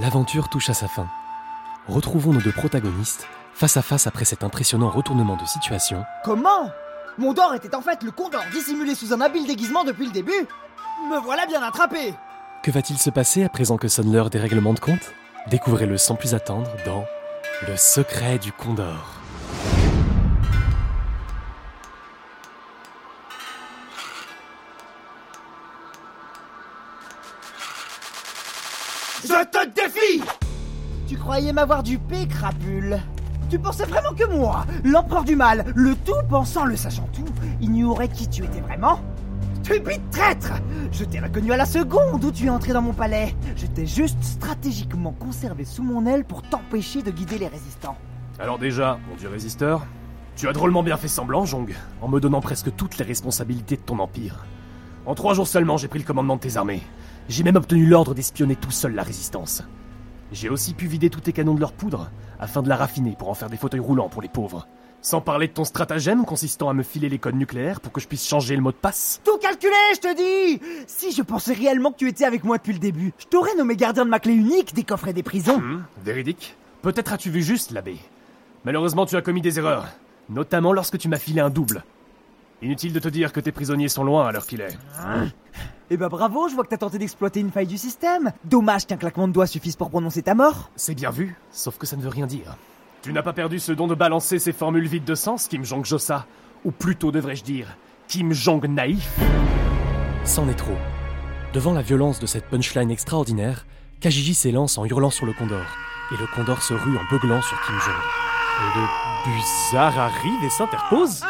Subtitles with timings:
[0.00, 1.08] L'aventure touche à sa fin.
[1.88, 6.04] Retrouvons nos deux protagonistes face à face après cet impressionnant retournement de situation.
[6.24, 6.70] Comment?
[7.18, 10.46] Mondor était en fait le condor dissimulé sous un habile déguisement depuis le début
[11.10, 12.14] Me voilà bien attrapé
[12.62, 15.12] Que va-t-il se passer à présent que sonne l'heure des règlements de compte?
[15.48, 17.04] Découvrez-le sans plus attendre dans
[17.66, 19.17] Le secret du Condor.
[31.52, 32.98] M'avoir dupé, crapule
[33.48, 37.24] Tu pensais vraiment que moi, l'empereur du mal, le tout pensant, le sachant tout,
[37.60, 39.00] ignorait qui tu étais vraiment?
[39.62, 40.52] Stupide traître
[40.90, 43.34] Je t'ai reconnu à la seconde où tu es entré dans mon palais.
[43.56, 47.98] Je t'ai juste stratégiquement conservé sous mon aile pour t'empêcher de guider les résistants.
[48.38, 49.86] Alors déjà, mon dieu résisteur,
[50.36, 53.82] tu as drôlement bien fait semblant, Jong, en me donnant presque toutes les responsabilités de
[53.82, 54.46] ton empire.
[55.04, 56.82] En trois jours seulement, j'ai pris le commandement de tes armées.
[57.28, 59.62] J'ai même obtenu l'ordre d'espionner tout seul la résistance.
[60.32, 63.30] J'ai aussi pu vider tous tes canons de leur poudre, afin de la raffiner pour
[63.30, 64.66] en faire des fauteuils roulants pour les pauvres.
[65.00, 68.08] Sans parler de ton stratagème consistant à me filer les codes nucléaires pour que je
[68.08, 69.20] puisse changer le mot de passe.
[69.24, 72.72] Tout calculé, je te dis Si je pensais réellement que tu étais avec moi depuis
[72.72, 75.56] le début, je t'aurais nommé gardien de ma clé unique des coffrets des prisons.
[75.56, 77.96] Hum, véridique Peut-être as-tu vu juste, l'abbé.
[78.64, 79.86] Malheureusement, tu as commis des erreurs,
[80.28, 81.84] notamment lorsque tu m'as filé un double.
[82.60, 84.76] Inutile de te dire que tes prisonniers sont loin à l'heure qu'il est.
[85.90, 88.32] Eh ben bravo, je vois que t'as tenté d'exploiter une faille du système.
[88.44, 90.70] Dommage qu'un claquement de doigts suffise pour prononcer ta mort.
[90.74, 92.56] C'est bien vu, sauf que ça ne veut rien dire.
[93.02, 96.26] Tu n'as pas perdu ce don de balancer ces formules vides de sens, Kim Jong-josa
[96.64, 97.76] Ou plutôt devrais-je dire,
[98.08, 99.08] Kim Jong naïf
[100.24, 100.76] C'en est trop.
[101.54, 103.66] Devant la violence de cette punchline extraordinaire,
[104.00, 105.64] Kajiji s'élance en hurlant sur le Condor,
[106.12, 107.94] et le Condor se rue en beuglant sur Kim Jong.
[108.74, 111.22] Le Buzard arrive et s'interpose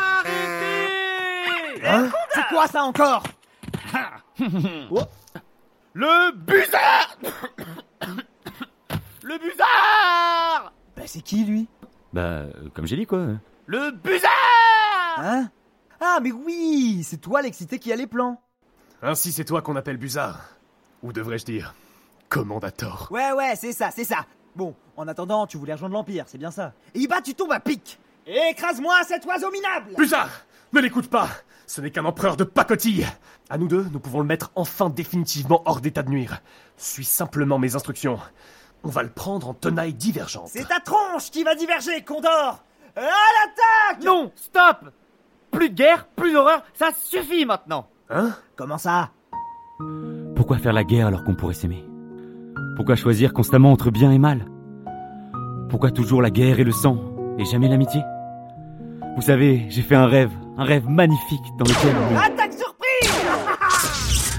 [1.84, 3.22] Hein C'est quoi ça encore
[4.90, 5.02] Oh.
[5.94, 7.16] Le Buzard
[9.22, 11.66] Le Buzard Bah c'est qui lui
[12.12, 13.26] Bah, euh, comme j'ai dit quoi.
[13.66, 14.30] Le Buzard
[15.18, 15.50] Hein
[16.00, 18.40] Ah mais oui, c'est toi l'excité qui a les plans.
[19.02, 20.40] Ainsi c'est toi qu'on appelle Buzard.
[21.02, 21.74] Ou devrais-je dire,
[22.28, 23.08] Commandator.
[23.10, 24.26] Ouais ouais, c'est ça, c'est ça.
[24.56, 26.72] Bon, en attendant, tu voulais rejoindre l'Empire, c'est bien ça.
[26.94, 30.28] Et bah tu tombes à pic Écrase-moi cet oiseau minable Buzard
[30.72, 31.28] Ne l'écoute pas.
[31.66, 33.06] Ce n'est qu'un empereur de pacotille.
[33.50, 36.40] À nous deux, nous pouvons le mettre enfin définitivement hors d'état de nuire.
[36.76, 38.18] Suis simplement mes instructions.
[38.84, 40.48] On va le prendre en tenaille divergente.
[40.48, 42.62] C'est ta tronche qui va diverger, Condor.
[42.96, 44.04] À l'attaque!
[44.04, 44.90] Non, stop!
[45.50, 47.88] Plus de guerre, plus d'horreur, ça suffit maintenant.
[48.10, 48.34] Hein?
[48.56, 49.10] Comment ça?
[50.36, 51.84] Pourquoi faire la guerre alors qu'on pourrait s'aimer?
[52.76, 54.46] Pourquoi choisir constamment entre bien et mal?
[55.70, 56.98] Pourquoi toujours la guerre et le sang,
[57.38, 58.02] et jamais l'amitié?
[59.16, 61.96] Vous savez, j'ai fait un rêve, un rêve magnifique dans lequel...
[62.16, 63.12] Attaque surprise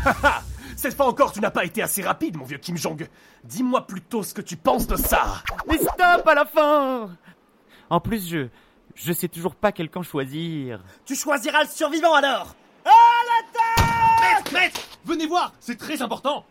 [0.75, 3.07] Cette fois encore, tu n'as pas été assez rapide, mon vieux Kim Jong.
[3.46, 5.41] Dis-moi plutôt ce que tu penses de ça.
[5.68, 7.09] Mais stop à la fin
[7.90, 8.47] En plus, je...
[8.96, 10.84] Je sais toujours pas quel camp choisir.
[11.06, 12.53] Tu choisiras le survivant alors
[12.84, 12.90] À
[13.25, 16.46] l'attaque Maître Venez voir, c'est très important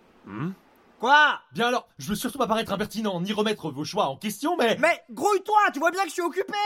[0.99, 4.57] Quoi Bien alors, je veux surtout pas paraître impertinent ni remettre vos choix en question,
[4.57, 4.79] mais...
[4.81, 6.57] Mais grouille-toi, tu vois bien que je suis occupé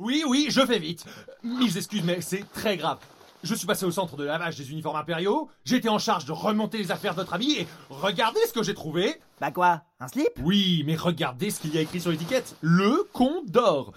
[0.00, 1.04] Oui, oui, je fais vite.
[1.44, 2.98] Mille excuses, mais c'est très grave.
[3.42, 6.32] Je suis passé au centre de lavage des uniformes impériaux, j'ai été en charge de
[6.32, 10.08] remonter les affaires de votre ami, et regardez ce que j'ai trouvé Bah quoi Un
[10.08, 10.28] slip?
[10.42, 12.56] Oui, mais regardez ce qu'il y a écrit sur l'étiquette.
[12.62, 13.92] Le Condor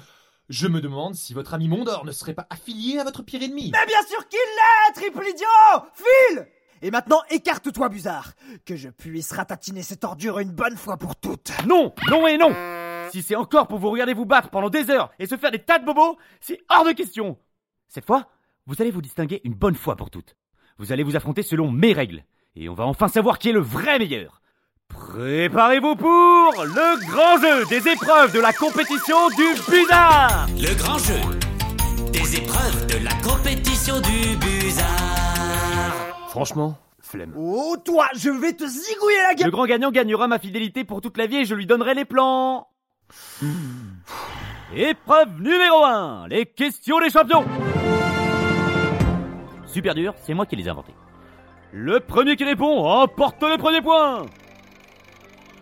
[0.49, 3.71] Je me demande si votre ami Mondor ne serait pas affilié à votre pire ennemi.
[3.73, 6.47] Mais bien sûr qu'il l'est, triple idiot File
[6.81, 8.31] Et maintenant, écarte-toi, Buzard
[8.65, 12.51] Que je puisse ratatiner cette ordure une bonne fois pour toutes Non, non et non
[13.13, 15.59] Si c'est encore pour vous regarder vous battre pendant des heures et se faire des
[15.59, 17.37] tas de bobos, c'est hors de question
[17.87, 18.25] Cette fois,
[18.65, 20.35] vous allez vous distinguer une bonne fois pour toutes.
[20.79, 22.23] Vous allez vous affronter selon mes règles.
[22.55, 24.41] Et on va enfin savoir qui est le vrai meilleur.
[24.87, 26.07] Préparez-vous pour
[26.65, 31.13] le grand jeu des épreuves de la compétition du Buzard Le grand jeu
[32.11, 34.87] des épreuves de la compétition du Buzard.
[36.29, 37.35] Franchement, flemme.
[37.37, 40.99] Oh, toi, je vais te zigouiller la gueule Le grand gagnant gagnera ma fidélité pour
[40.99, 42.72] toute la vie et je lui donnerai les plans.
[44.75, 47.45] Épreuve numéro 1, les questions des champions.
[49.65, 50.93] Super dur, c'est moi qui les ai inventés.
[51.71, 54.25] Le premier qui répond emporte les premiers points.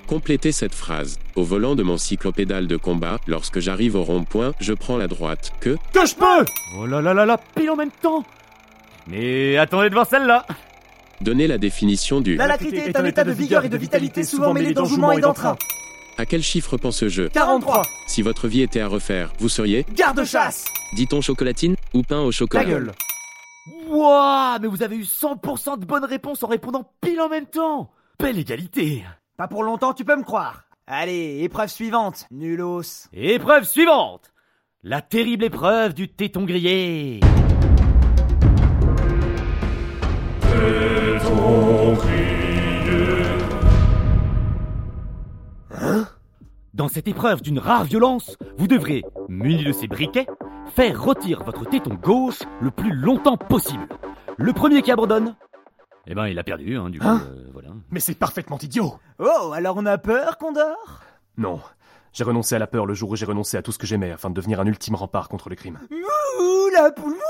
[0.08, 1.20] Complétez cette phrase.
[1.36, 5.54] Au volant de mon cyclopédale de combat, lorsque j'arrive au rond-point, je prends la droite.
[5.62, 6.46] Que Que je peux
[6.78, 8.24] Oh là là là là, pile en même temps.
[9.08, 10.46] Mais attendez de voir celle-là.
[11.22, 14.74] Donnez la définition du L'alacrité est un état de vigueur et de vitalité souvent mêlé
[14.74, 15.56] d'enjouement et d'entrain.
[16.22, 20.66] À quel chiffre pense je 43 Si votre vie était à refaire, vous seriez Garde-chasse
[20.94, 22.92] Dit-on chocolatine ou pain au chocolat Ta gueule
[23.88, 27.90] Wouah, mais vous avez eu 100% de bonnes réponses en répondant pile en même temps.
[28.20, 29.04] Belle égalité.
[29.36, 33.08] Pas pour longtemps, tu peux me croire Allez, épreuve suivante, nulos.
[33.14, 34.32] Épreuve suivante
[34.84, 37.20] La terrible épreuve du téton grillé.
[46.74, 50.28] Dans cette épreuve d'une rare violence, vous devrez, muni de ces briquets,
[50.74, 53.88] faire rôtir votre téton gauche le plus longtemps possible.
[54.38, 55.36] Le premier qui abandonne,
[56.08, 57.70] eh ben il a perdu, hein, du coup, Hein euh, voilà.
[57.92, 61.02] Mais c'est parfaitement idiot Oh, alors on a peur, Condor
[61.38, 61.60] Non.
[62.14, 64.12] J'ai renoncé à la peur le jour où j'ai renoncé à tout ce que j'aimais
[64.12, 65.78] afin de devenir un ultime rempart contre le crime.
[65.92, 67.22] Ouh, la poule mouillée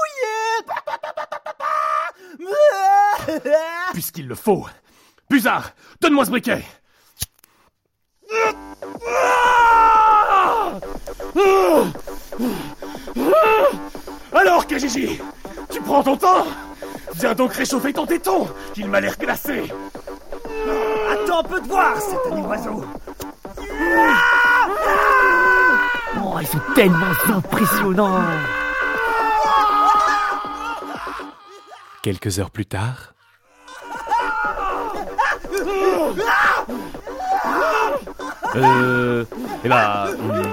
[3.91, 4.65] Puisqu'il le faut.
[5.29, 6.63] Buzard, donne-moi ce briquet
[14.33, 15.19] Alors, Kajiji
[15.69, 16.47] Tu prends ton temps.
[17.15, 19.71] Viens donc réchauffer ton téton, qu'il m'a l'air glacé.
[21.11, 22.83] Attends un peu de voir, cet ami oiseau
[26.23, 28.23] Oh, ils sont tellement impressionnants.
[32.01, 33.13] Quelques heures plus tard...
[38.55, 39.25] Euh...
[39.63, 40.07] Eh ben...
[40.19, 40.43] hum,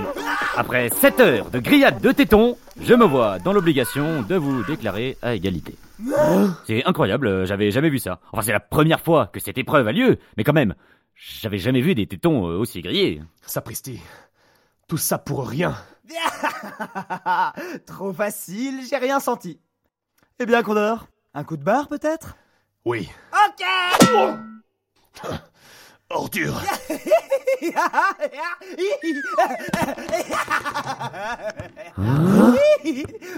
[0.57, 5.17] Après 7 heures de grillade de téton, je me vois dans l'obligation de vous déclarer
[5.23, 5.75] à égalité.
[6.67, 8.21] C'est incroyable, euh, j'avais jamais vu ça.
[8.33, 10.75] Enfin, c'est la première fois que cette épreuve a lieu, mais quand même,
[11.17, 13.21] j'avais jamais vu des tétons euh, aussi grillés.
[13.47, 14.01] Sapristi,
[14.87, 15.75] tout ça pour rien.
[17.87, 19.61] Trop facile, j'ai rien senti.
[20.39, 22.37] Eh bien, Condor, un coup de barre peut-être?
[22.85, 23.09] Oui.
[23.33, 23.67] Ok
[26.11, 26.63] Ordure.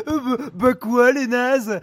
[0.07, 1.81] Bah, bah quoi, les nazes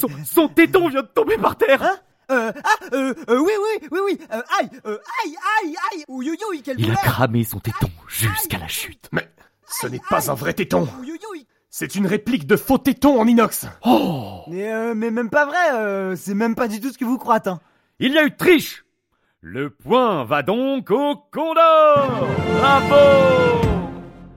[0.00, 1.82] Son, son téton vient de tomber par terre.
[1.82, 1.96] Hein
[2.30, 6.36] euh, ah, euh, euh, oui, oui, oui, oui, euh, aïe, euh, aïe, aïe, aïe, ouïe,
[6.50, 9.08] ouïe, quelle Il a cramé son téton jusqu'à la chute.
[9.12, 9.28] Mais
[9.68, 10.88] ce n'est pas un vrai téton.
[11.70, 13.66] C'est une réplique de faux téton en inox.
[13.84, 14.42] Oh.
[14.48, 17.18] Mais, euh, mais même pas vrai, euh, c'est même pas du tout ce que vous
[17.18, 17.60] croyez, hein.
[17.98, 18.85] Il y a eu triche
[19.48, 22.26] Le point va donc au Condor
[22.58, 23.60] Bravo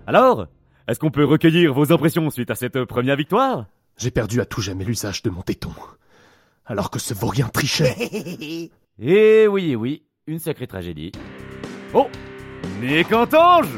[0.06, 0.46] Alors,
[0.88, 3.66] est-ce qu'on peut recueillir vos impressions suite à cette première victoire?
[3.98, 5.72] J'ai perdu à tout jamais l'usage de mon téton.
[6.64, 8.70] Alors que ce vaurien trichait.
[9.02, 11.14] Eh oui, eh oui, une sacrée tragédie.
[11.96, 12.08] Oh
[12.80, 13.70] Mais qu'entends-je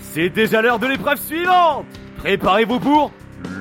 [0.00, 3.12] C'est déjà l'heure de l'épreuve suivante Préparez-vous pour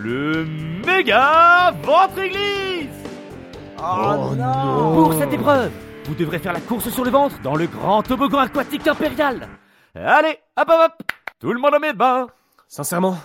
[0.04, 0.48] le
[0.84, 2.90] méga ventre église
[3.78, 4.94] Oh, non.
[4.96, 5.72] Pour cette épreuve,
[6.10, 9.48] vous devrez faire la course sur le ventre dans le grand toboggan aquatique impérial.
[9.94, 12.26] Allez, hop hop hop Tout le monde en met bain
[12.68, 13.16] Sincèrement,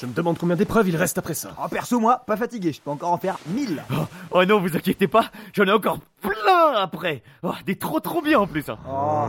[0.00, 1.54] je me demande combien d'épreuves il reste après ça.
[1.62, 3.84] Oh, perso, moi, pas fatigué, je peux encore en faire mille.
[4.30, 8.40] Oh non, vous inquiétez pas, j'en ai encore plein après oh, Des trop trop bien
[8.40, 8.78] en plus hein.
[8.88, 9.26] Oh.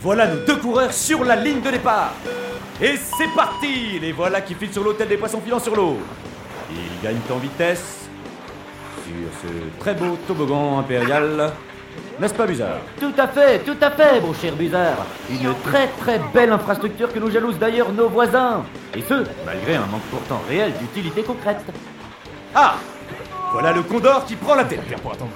[0.00, 2.14] Voilà nos deux coureurs sur la ligne de départ.
[2.80, 5.98] Et c'est parti Les voilà qui filent sur l'hôtel des poissons filants sur l'eau.
[6.70, 8.07] Ils gagnent en vitesse
[9.08, 11.52] sur ce très beau toboggan impérial.
[12.20, 15.06] N'est-ce pas bizarre Tout à fait, tout à fait, mon cher Buzard.
[15.30, 18.64] Une très très belle infrastructure que nous jalousent d'ailleurs nos voisins.
[18.94, 21.64] Et ce, malgré un manque pourtant réel d'utilité concrète.
[22.54, 22.74] Ah
[23.52, 24.80] Voilà le Condor qui prend la tête.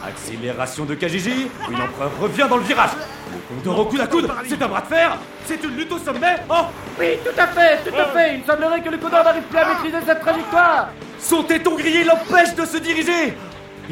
[0.07, 2.91] Accélération de Kajiji, où l'empereur revient dans le virage.
[3.33, 5.17] Le Condor au coude à coude, c'est un bras de fer,
[5.47, 6.37] c'est une lutte au sommet.
[6.51, 6.65] Oh
[6.99, 8.37] Oui, tout à fait, tout à fait.
[8.39, 10.89] Il semblerait que le Condor n'arrive plus à maîtriser cette trajectoire.
[11.19, 13.35] Son téton grillé l'empêche de se diriger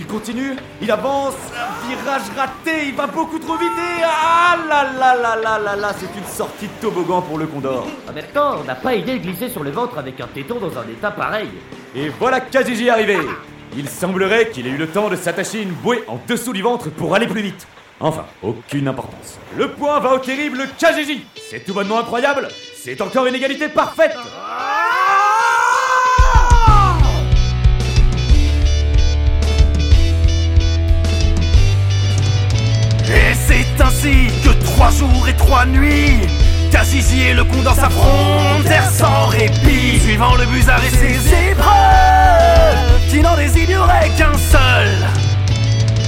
[0.00, 1.35] Il continue, il avance,
[1.87, 4.02] virage raté, il va beaucoup trop vite et...
[4.02, 7.87] Ah là là là là là là, c'est une sortie de toboggan pour le Condor.
[8.09, 10.54] En même temps, on n'a pas idée de glisser sur le ventre avec un téton
[10.59, 11.50] dans un état pareil.
[11.95, 13.19] Et voilà Kajiji arrivé
[13.76, 16.88] Il semblerait qu'il ait eu le temps de s'attacher une bouée en dessous du ventre
[16.88, 17.66] pour aller plus vite.
[18.00, 19.38] Enfin, aucune importance.
[19.59, 24.16] Le point va au terrible Kajiji C'est tout bonnement incroyable C'est encore une égalité parfaite
[35.37, 36.21] trois nuits,
[36.71, 43.37] Kajiji et le condor s'affrontèrent sans répit, suivant le busard et ses épreuves, qui n'en
[43.37, 44.89] désignerait qu'un seul.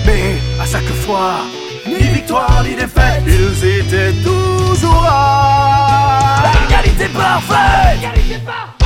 [0.06, 1.40] Mais à chaque fois,
[1.86, 7.98] ni victoire ni défaite, ils étaient toujours à égalité parfaite.
[7.98, 8.82] Égalité parfaite.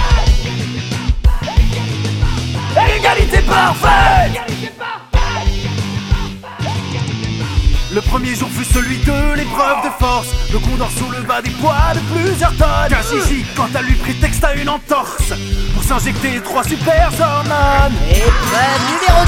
[2.96, 4.55] Égalité parfaite.
[7.96, 10.28] Le premier jour fut celui de l'épreuve de force.
[10.52, 12.90] Le condor souleva des poids de plusieurs tonnes.
[12.90, 15.32] Kajiji, quant à lui, prétexte à une entorse
[15.72, 17.96] pour s'injecter trois super hormones.
[18.10, 19.24] Épreuve numéro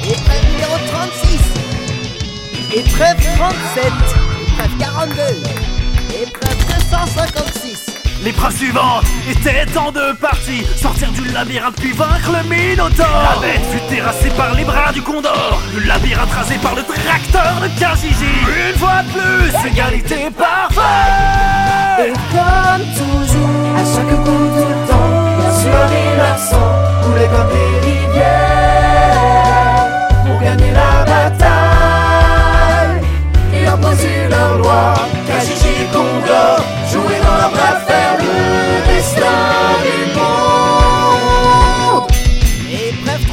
[0.00, 0.12] 10.
[0.12, 1.40] Épreuve numéro 36.
[2.74, 3.92] Épreuve Épreuve 37.
[4.48, 5.22] Épreuve 42.
[6.22, 6.56] Épreuve
[6.88, 7.51] 256.
[8.24, 13.62] L'épreuve suivante était en deux parties Sortir du labyrinthe puis vaincre le Minotaure La bête
[13.72, 18.24] fut terrassée par les bras du Condor Le labyrinthe rasé par le tracteur de Kajiji
[18.70, 25.60] Une fois de plus, égalité parfaite Et comme toujours, à chaque coup le temps, bien
[25.60, 27.28] sûr les leurs sang coulait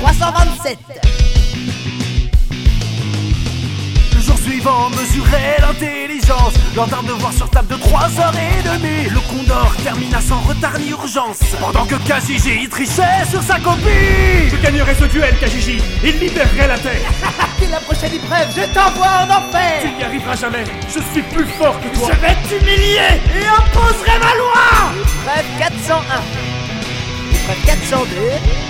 [0.02, 0.78] 327.
[4.16, 6.54] Le jour suivant mesurait l'intelligence.
[6.76, 9.10] Lors d'un devoir sur table de 3 heures et demie.
[9.10, 11.40] Le Condor termina sans retard ni urgence.
[11.60, 14.50] Pendant que Kajiji trichait sur sa copie.
[14.50, 15.82] Je gagnerai ce duel, Kajiji.
[16.04, 17.02] Il libérerait la Terre.
[17.60, 19.82] Dès la prochaine épreuve, je t'envoie en enfer.
[19.82, 20.64] Tu n'y arriveras jamais.
[20.88, 22.10] Je suis plus fort que toi.
[22.22, 24.94] Vais t'humilier et imposerai ma loi.
[25.02, 26.04] Épreuve 401.
[27.34, 28.69] Épreuve 402.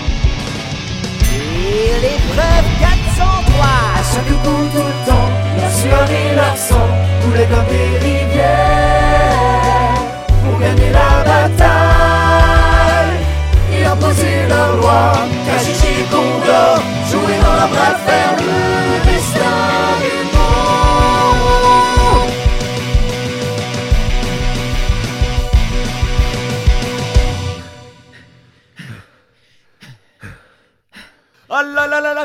[1.59, 3.67] Et l'épreuve 403.
[3.97, 6.89] À chaque tout le temps, bien sûr et leur sang
[7.21, 9.19] coulait comme des rivières
[10.43, 12.39] pour gagner la bataille
[13.73, 15.01] et imposer leur loi.
[15.59, 16.79] Et Condor
[17.11, 18.18] jouaient dans la bras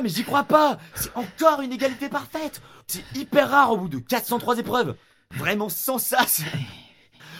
[0.05, 0.79] mais j'y crois pas.
[0.95, 2.61] C'est encore une égalité parfaite.
[2.87, 4.95] C'est hyper rare au bout de 403 épreuves.
[5.31, 6.43] Vraiment sans sas.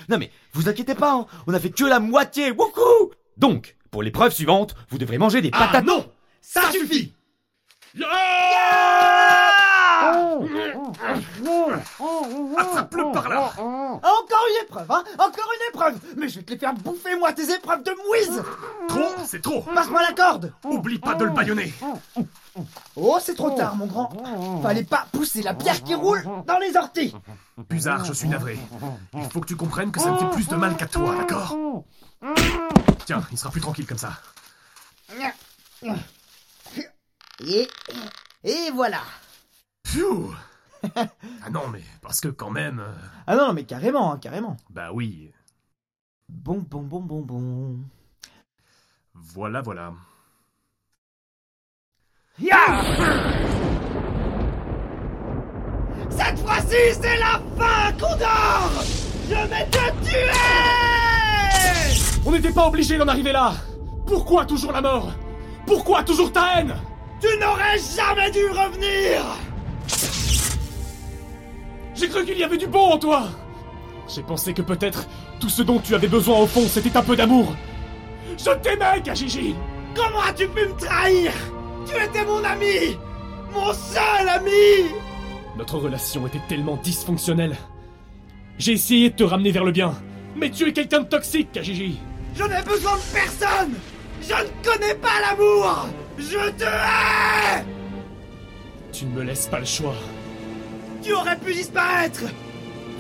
[0.09, 3.13] Non mais, vous inquiétez pas, hein, on a fait que la moitié, wouhou!
[3.37, 5.85] Donc, pour l'épreuve suivante, vous devrez manger des Ah patates...
[5.85, 6.11] non!
[6.41, 7.13] Ça suffit
[12.59, 13.53] Attrape-le par là.
[13.59, 15.05] Encore une épreuve, hein.
[15.19, 15.99] Encore une épreuve.
[16.17, 18.43] Mais je vais te les faire bouffer, moi, tes épreuves de mouise.
[18.89, 19.63] Trop, c'est trop.
[19.63, 20.53] Passe-moi la corde.
[20.65, 21.73] Oublie pas de le baïonner.
[22.97, 24.11] Oh, c'est trop tard, mon grand.
[24.63, 27.15] Fallait pas pousser la pierre qui roule dans les orties.
[27.69, 28.59] Buzard, je suis navré.
[29.15, 31.57] Il faut que tu comprennes que ça me fait plus de mal qu'à toi, d'accord?
[33.07, 34.13] Tiens, il sera plus tranquille comme ça.
[37.47, 37.69] Et...
[38.45, 39.01] Et voilà
[39.95, 40.35] Pfiou
[40.97, 42.81] Ah non, mais parce que quand même...
[42.81, 42.93] euh,
[43.29, 44.57] Ah non, mais carrément, hein, carrément.
[44.71, 45.31] Bah oui,
[46.29, 47.77] Bon, bon, bon, bon, bon...
[49.15, 49.93] voilà, voilà.
[56.11, 58.71] Cette fois-ci, c'est la fin, Condor!
[59.29, 60.33] Je vais te tuer!
[62.27, 63.53] On n'était pas obligé d'en arriver là.
[64.07, 65.13] Pourquoi toujours la mort?
[65.67, 66.75] Pourquoi toujours ta haine?
[67.21, 69.23] Tu n'aurais jamais dû revenir
[72.15, 73.25] cru qu'il y avait du bon en toi
[74.09, 75.07] J'ai pensé que peut-être
[75.41, 77.55] tout ce dont tu avais besoin au fond, c'était un peu d'amour.
[78.39, 79.55] Je t'aimais, Kajiji
[79.95, 81.33] Comment as-tu pu me trahir?
[81.87, 82.97] Tu étais mon ami
[83.53, 84.91] Mon seul ami
[85.57, 87.57] Notre relation était tellement dysfonctionnelle.
[88.59, 89.95] J'ai essayé de te ramener vers le bien,
[90.37, 91.99] mais tu es quelqu'un de toxique, Kajiji.
[92.37, 93.75] Je n'ai besoin de personne
[94.21, 97.65] Je ne connais pas l'amour Je te hais
[98.93, 99.95] Tu ne me laisses pas le choix.
[101.05, 102.23] Tu aurais pu disparaître.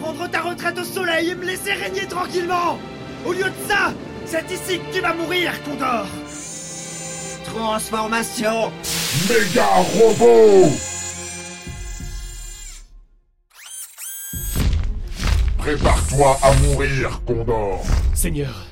[0.00, 2.78] Prendre ta retraite au soleil et me laisser régner tranquillement.
[3.24, 3.94] Au lieu de ça,
[4.26, 6.06] c'est ici que tu vas mourir, Condor.
[7.44, 8.70] Transformation.
[9.26, 10.70] Méga robot.
[15.56, 17.82] Prépare-toi à mourir, Condor.
[18.12, 18.66] Seigneur,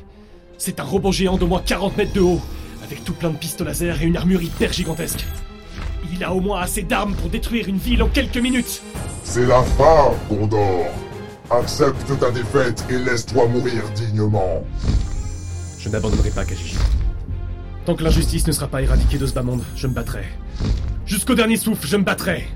[0.59, 2.41] c'est un robot géant de moins 40 mètres de haut,
[2.85, 5.25] avec tout plein de pistes laser et une armure hyper gigantesque.
[6.11, 8.83] Il a au moins assez d'armes pour détruire une ville en quelques minutes.
[9.25, 10.87] C'est la fin, Condor.
[11.51, 14.65] Accepte ta défaite et laisse-toi mourir dignement.
[15.79, 16.79] Je n'abandonnerai pas Kajiji.
[17.85, 20.25] Tant que l'injustice ne sera pas éradiquée de ce bas monde, je me battrai.
[21.05, 22.47] Jusqu'au dernier souffle, je me battrai.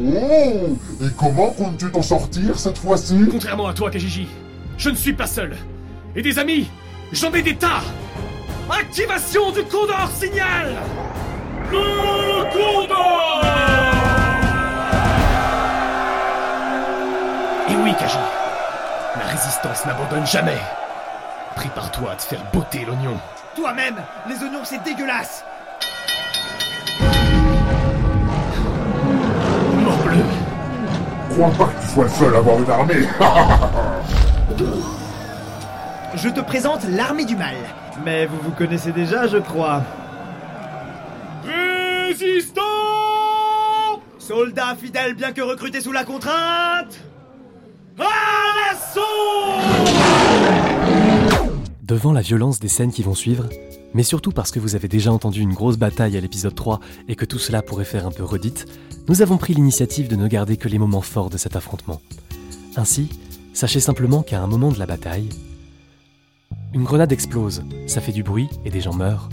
[0.00, 4.28] Oh Et comment comptes-tu t'en sortir cette fois-ci Contrairement à toi, Kajiji,
[4.78, 5.56] je ne suis pas seul.
[6.14, 6.68] Et des amis,
[7.12, 7.82] j'en ai des tas.
[8.70, 10.74] Activation du Condor Signal
[17.68, 18.18] Et oui, Kaji,
[19.16, 20.58] la résistance n'abandonne jamais.
[21.56, 23.18] Prépare-toi à te faire botter l'oignon.
[23.56, 23.96] Toi-même
[24.28, 25.44] Les oignons, c'est dégueulasse
[29.82, 30.24] Morbleu
[31.30, 33.08] Crois pas que tu sois le seul à avoir une armée.
[36.14, 37.56] Je te présente l'armée du mal.
[38.04, 39.82] Mais vous vous connaissez déjà, je crois.
[44.26, 47.00] Soldats fidèles bien que recrutés sous la contrainte
[47.96, 49.00] À l'assaut
[51.84, 53.48] Devant la violence des scènes qui vont suivre,
[53.94, 57.14] mais surtout parce que vous avez déjà entendu une grosse bataille à l'épisode 3 et
[57.14, 58.66] que tout cela pourrait faire un peu redite,
[59.06, 62.00] nous avons pris l'initiative de ne garder que les moments forts de cet affrontement.
[62.74, 63.08] Ainsi,
[63.52, 65.28] sachez simplement qu'à un moment de la bataille,
[66.74, 69.28] une grenade explose, ça fait du bruit et des gens meurent.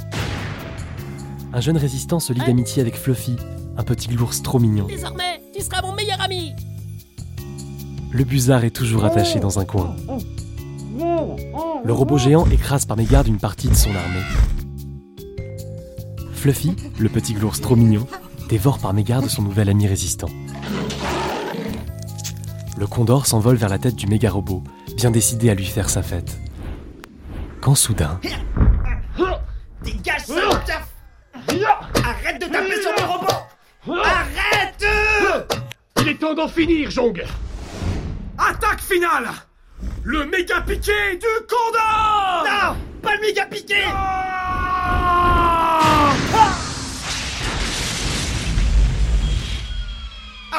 [1.52, 3.38] Un jeune résistant se lie d'amitié avec Fluffy,
[3.78, 4.86] un petit glours trop mignon.
[4.88, 6.54] Désormais, tu seras mon meilleur ami.
[8.12, 9.96] Le busard est toujours attaché dans un coin.
[11.84, 14.24] Le robot géant écrase par mégarde une partie de son armée.
[16.34, 18.06] Fluffy, le petit glours trop mignon,
[18.50, 20.30] dévore par mégarde son nouvel ami résistant.
[22.78, 24.64] Le condor s'envole vers la tête du méga robot,
[24.96, 26.40] bien décidé à lui faire sa fête.
[27.62, 28.20] Quand soudain,
[29.84, 30.24] Dégage,
[32.06, 33.43] Arrête de taper sur le robot
[33.90, 34.86] Arrête!
[36.00, 37.24] Il est temps d'en finir, Jong.
[38.38, 39.30] Attaque finale!
[40.04, 43.84] Le méga piqué du Condor Non Pas le méga piqué!
[43.88, 44.44] Ah!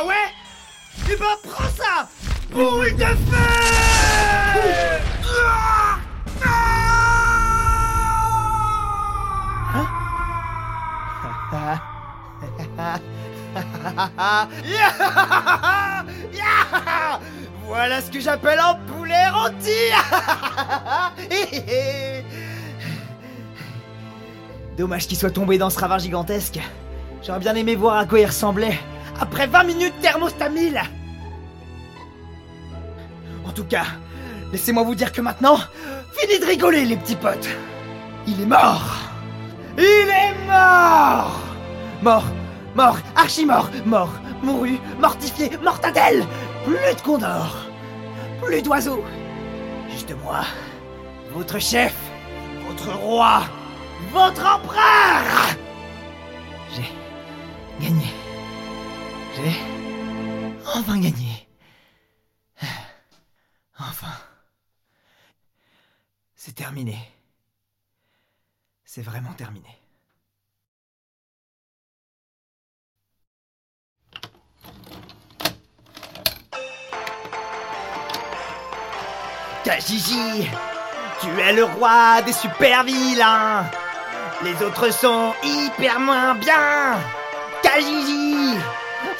[0.06, 0.14] Ouais?
[1.06, 2.08] Tu vas prends ça!
[2.50, 4.93] Boule de feu
[17.66, 19.70] Voilà ce que j'appelle un poulet rôti
[24.76, 26.60] Dommage qu'il soit tombé dans ce ravin gigantesque.
[27.22, 28.78] J'aurais bien aimé voir à quoi il ressemblait.
[29.20, 30.80] Après 20 minutes thermostat 1000
[33.46, 33.84] En tout cas,
[34.52, 35.58] laissez-moi vous dire que maintenant,
[36.12, 37.48] fini de rigoler les petits potes.
[38.26, 38.96] Il est mort
[39.78, 41.40] Il est mort
[42.02, 42.24] Mort
[42.74, 43.70] Mort Archi mort
[44.42, 46.26] Mouru Mortifié Mortadelle
[46.64, 47.56] Plus de condor
[48.42, 49.04] Plus d'oiseaux
[49.90, 50.44] Juste moi
[51.32, 51.94] Votre chef
[52.66, 53.42] Votre roi
[54.12, 55.56] Votre empereur
[56.74, 56.90] J'ai
[57.80, 58.06] gagné.
[59.36, 59.74] J'ai
[60.74, 61.48] enfin gagné.
[63.78, 64.12] Enfin.
[66.34, 66.98] C'est terminé.
[68.84, 69.83] C'est vraiment terminé.
[79.64, 80.50] Kajiji,
[81.20, 83.64] tu es le roi des super vilains.
[84.42, 86.98] Les autres sont hyper moins bien.
[87.62, 88.58] Kajiji,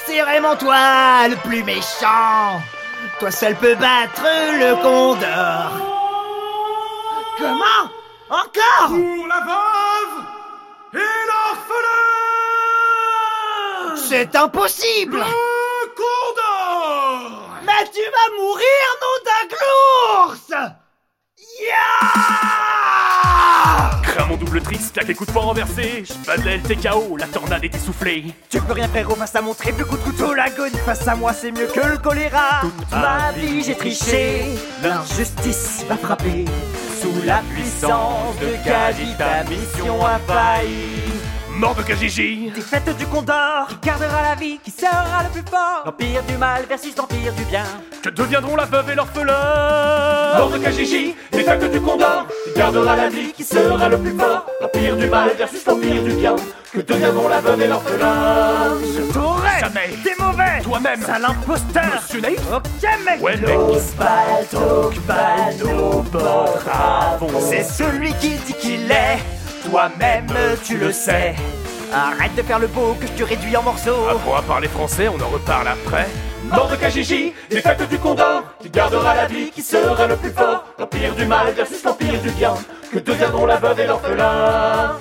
[0.05, 2.61] c'est vraiment toi le plus méchant.
[3.19, 4.23] Toi seul peux battre
[4.59, 5.71] le condor.
[7.37, 7.89] Comment?
[8.29, 8.87] Encore?
[8.87, 10.23] Pour la veuve
[10.93, 12.05] et l'orphelin
[13.95, 19.47] C'est impossible Le Condor Mais tu vas mourir, nom d'un
[21.59, 24.01] Yeah!
[24.03, 26.03] Crains mon double triste, claque et coup de poing renversé.
[26.05, 28.25] Je badlais le TKO, la tornade est essoufflée.
[28.49, 31.33] Tu peux rien frérot face à mon triple coup de couteau L'agonie face à moi
[31.33, 32.61] c'est mieux que le choléra.
[32.61, 34.45] Toute ma vie j'ai triché.
[34.83, 36.45] L'injustice m'a frappé
[37.01, 41.01] Sous la puissance de Kaji ta mission a failli
[41.57, 45.83] Mort de Kajiji Défaite du Condor Qui gardera la vie, qui sera le plus fort.
[45.85, 47.63] L'empire du mal versus l'empire du bien.
[48.03, 50.37] Que deviendront la veuve et l'orphelin?
[50.37, 54.45] Mort de Kajiji, défaite du Condor Qui gardera la vie, qui sera le plus fort.
[54.61, 56.35] L'empire du mal versus l'empire du bien.
[56.73, 58.73] Que deviendront la veuve et l'orphelin?
[58.81, 59.95] Je t'aurais Jamais.
[60.03, 60.61] T'es mauvais.
[60.61, 61.01] Toi-même.
[61.01, 61.83] Sale imposteur.
[61.95, 63.21] Monsieur Naïf Ok mec.
[63.23, 63.57] Ouais mec
[63.97, 69.19] Baltok, Balno, Botravon C'est celui qui dit qu'il est
[69.75, 70.31] Toi-même
[70.63, 71.35] tu le sais.
[71.93, 74.07] Arrête de faire le beau que je te réduis en morceaux.
[74.09, 76.07] Apprends à parler français, on en reparle après.
[76.45, 78.43] Mort de Kajiji, défaite du Condor.
[78.61, 80.63] Qui gardera la vie, qui sera le plus fort.
[80.79, 82.53] L'empire du mal versus l'empire du bien.
[82.89, 84.95] Que deviendront la veuve et l'orphelin.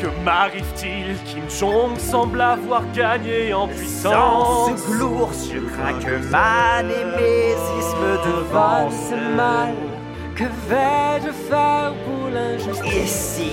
[0.00, 4.70] Que m'arrive-t-il Kim Jong semble avoir gagné en puissance?
[4.70, 9.74] Ce glours, je crains que ma némésisme devant ce mal.
[10.34, 12.92] Que vais-je faire pour l'injustice?
[12.92, 13.50] Et si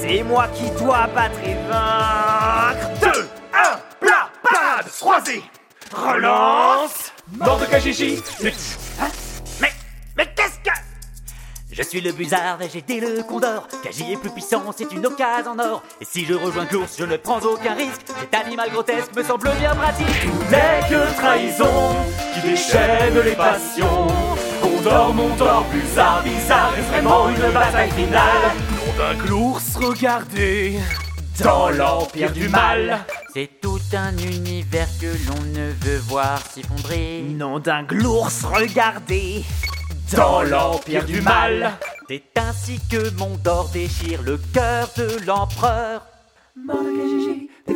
[0.00, 5.42] c'est moi qui dois battre et vaincre 2, 1, plat, parade, croisé
[5.92, 8.22] Relance Mort de Kajiji
[9.60, 9.72] Mais,
[10.16, 10.76] mais qu'est-ce que...
[11.72, 13.68] Je suis le busard et j'ai été le condor.
[13.82, 15.82] Kaji est plus puissant, c'est une occasion en or.
[16.00, 18.02] Et si je rejoins l'ours, je ne prends aucun risque.
[18.20, 20.06] Cet animal grotesque me semble bien pratique.
[20.06, 21.96] Tout n'est que trahison
[22.34, 24.08] qui déchaîne les passions.
[24.60, 28.50] Condor, Montor, Busard, Bizarre, est vraiment une bataille finale.
[29.00, 30.78] Nom d'un glours, regardez,
[31.42, 32.98] dans l'empire du mal.
[33.32, 37.22] C'est tout un univers que l'on ne veut voir s'effondrer.
[37.22, 39.42] Nom d'un glours, regardez
[40.14, 46.04] Dans l'empire du mal, c'est ainsi que Mondor déchire le cœur de l'empereur.
[46.54, 47.72] Mort de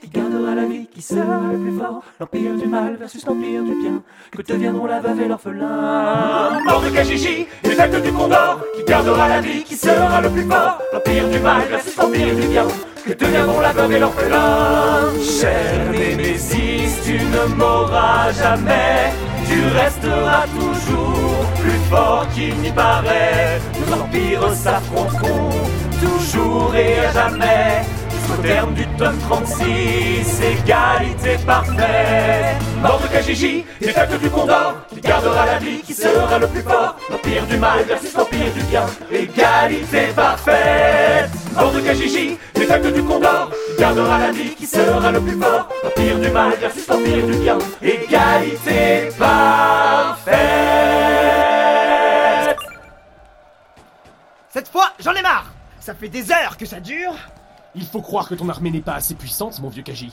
[0.00, 2.02] Qui gardera la vie, qui sera le plus fort.
[2.20, 6.60] L'empire du mal versus l'empire du bien, que deviendront la veuve et l'orphelin.
[6.66, 10.78] Mort de Kijiji, défaite du Condor, qui gardera la vie, qui sera le plus fort.
[10.92, 12.66] L'empire du mal versus l'empire du bien,
[13.06, 15.12] que deviendront la veuve et l'orphelin.
[15.22, 19.12] Cher Némésis, tu ne mourras jamais,
[19.48, 23.60] tu resteras toujours plus fort qu'il n'y paraît.
[23.80, 25.50] Nos empires s'affronteront
[26.00, 27.82] toujours et à jamais.
[28.24, 32.56] Jusqu'au terme du tome 36, égalité parfaite.
[32.80, 36.96] Mort de Kajiji, défaite du Condor, qui gardera la vie, qui sera le plus fort.
[37.10, 41.28] L'empire du mal versus l'empire du bien, égalité parfaite.
[41.54, 45.68] Mort de Kajiji, défaite du Condor, qui gardera la vie, qui sera le plus fort.
[45.82, 50.38] L'empire du mal versus l'empire du bien, égalité parfaite.
[54.50, 57.14] Cette fois, j'en ai marre Ça fait des heures que ça dure
[57.74, 60.12] Il faut croire que ton armée n'est pas assez puissante, mon vieux Kaji.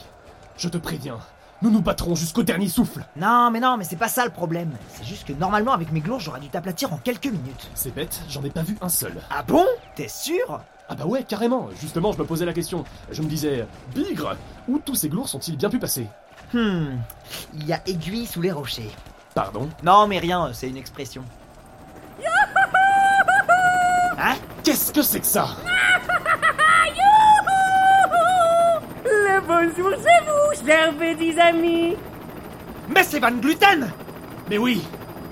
[0.57, 1.19] Je te préviens,
[1.61, 3.05] nous nous battrons jusqu'au dernier souffle.
[3.15, 4.71] Non, mais non, mais c'est pas ça le problème.
[4.89, 7.69] C'est juste que normalement, avec mes glours, j'aurais dû t'aplatir en quelques minutes.
[7.75, 9.13] C'est bête, j'en ai pas vu un seul.
[9.29, 9.65] Ah bon?
[9.95, 10.61] T'es sûr?
[10.89, 11.69] Ah bah ouais, carrément.
[11.79, 12.83] Justement, je me posais la question.
[13.11, 14.35] Je me disais, bigre,
[14.67, 16.07] où tous ces glours sont-ils bien pu passer?
[16.53, 16.97] Hmm,
[17.53, 18.91] il y a aiguille sous les rochers.
[19.35, 19.69] Pardon?
[19.83, 21.23] Non, mais rien, c'est une expression.
[24.19, 24.35] Hein?
[24.63, 25.47] Qu'est-ce que c'est que ça?
[29.31, 31.95] Le bonjour chez vous, chers petits amis
[32.93, 33.89] Mais c'est Van Gluten
[34.49, 34.81] Mais oui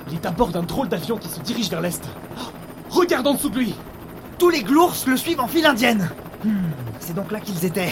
[0.08, 2.02] Il est à bord d'un drôle d'avion qui se dirige vers l'est.
[2.38, 2.52] Oh,
[2.90, 3.76] regarde en dessous de lui
[4.38, 6.10] Tous les glours le suivent en file indienne.
[6.46, 6.70] Hmm,
[7.02, 7.92] c'est donc là qu'ils étaient.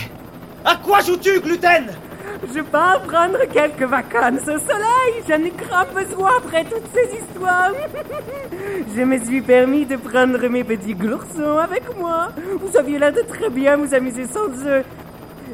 [0.64, 1.88] À quoi joues-tu, Gluten?
[2.56, 7.72] Je pars prendre quelques vacances au soleil, j'en ai grave besoin après toutes ces histoires
[8.96, 12.30] Je me suis permis de prendre mes petits gloursons avec moi.
[12.62, 14.84] Vous aviez l'air de très bien vous amuser sans eux.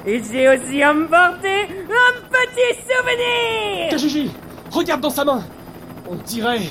[0.06, 3.90] Et j'ai aussi emporté un petit souvenir.
[3.90, 4.32] Kajiji
[4.70, 5.44] Regarde dans sa main.
[6.10, 6.62] On dirait...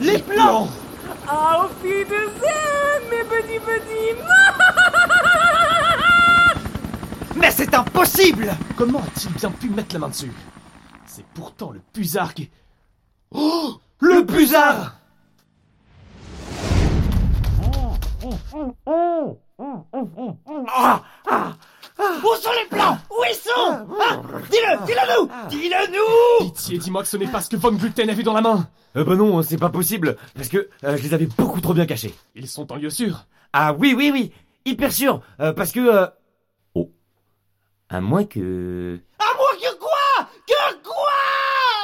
[0.00, 0.68] Les plans.
[1.26, 4.20] Ah, au pied de zen, mes petits petits
[7.36, 8.52] Mais c'est impossible.
[8.76, 10.32] Comment a-t-il bien pu mettre la main dessus?
[11.06, 12.50] C'est pourtant le Puzard qui...
[13.30, 14.96] Oh Le Puzard
[20.68, 21.52] Ah, ah,
[21.98, 22.98] Où sont les plans?
[23.10, 23.86] Où ils sont?
[24.00, 25.30] Ah, Dis-le Dis-le nous!
[25.48, 26.46] Dis-le nous!
[26.50, 28.68] Pitié, dis-moi que ce n'est pas ce que Von Gluten a vu dans la main.
[28.96, 31.86] Euh, bah non, c'est pas possible, parce que euh, je les avais beaucoup trop bien
[31.86, 32.14] cachés.
[32.34, 33.26] Ils sont en lieu sûr.
[33.52, 34.32] Ah oui, oui, oui,
[34.64, 35.80] hyper sûr, euh, parce que...
[35.80, 36.06] euh,
[36.74, 36.90] Oh.
[37.88, 38.98] À moins que...
[39.20, 40.28] À moi que quoi?
[40.46, 41.12] Que quoi?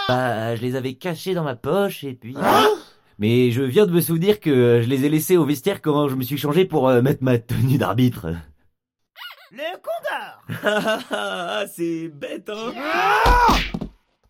[0.08, 2.34] Bah, je les avais cachés dans ma poche, et puis...
[3.18, 6.16] Mais je viens de me souvenir que je les ai laissés au vestiaire quand je
[6.16, 8.28] me suis changé pour mettre ma tenue d'arbitre.
[9.52, 9.99] Le Condor
[10.62, 12.72] Ah, c'est bête, hein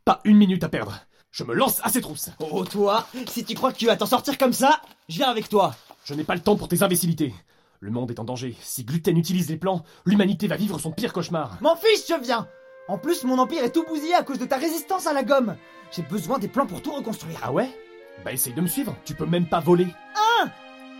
[0.05, 0.94] Pas une minute à perdre.
[1.31, 2.31] Je me lance à ces trousses.
[2.40, 5.48] Oh toi, si tu crois que tu vas t'en sortir comme ça, je viens avec
[5.48, 5.74] toi.
[6.05, 7.33] Je n'ai pas le temps pour tes imbécilités.
[7.79, 8.57] Le monde est en danger.
[8.61, 11.57] Si Gluten utilise les plans, l'humanité va vivre son pire cauchemar.
[11.61, 12.48] M'en fiche, je viens
[12.88, 15.57] En plus, mon empire est tout bousillé à cause de ta résistance à la gomme.
[15.92, 17.38] J'ai besoin des plans pour tout reconstruire.
[17.42, 17.70] Ah ouais?
[18.24, 18.96] Bah essaye de me suivre.
[19.05, 19.87] Tu peux même pas voler.
[20.16, 20.50] Hein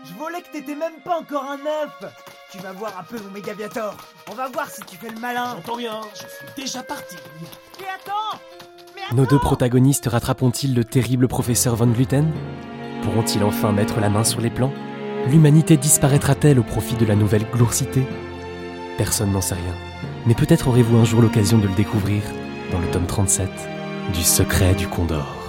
[0.05, 2.13] Je volais que t'étais même pas encore un œuf
[2.51, 3.95] Tu vas voir un peu mon Mégaviator.
[4.31, 5.57] On va voir si tu fais le malin.
[5.57, 6.01] J'entends rien.
[6.15, 7.17] Je suis déjà parti.
[7.79, 8.39] Mais attends
[8.95, 12.33] Mais attends Nos deux protagonistes rattraperont-ils le terrible professeur Von Gluten?
[13.03, 14.73] Pourront-ils enfin mettre la main sur les plans?
[15.29, 18.07] L'humanité disparaîtra-t-elle au profit de la nouvelle glourcité
[18.97, 19.75] Personne n'en sait rien.
[20.27, 22.23] Mais peut-être aurez-vous un jour l'occasion de le découvrir
[22.73, 23.49] dans le tome 37
[24.15, 25.40] du secret du Condor.